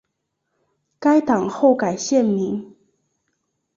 [0.99, 2.73] 该党后改现名。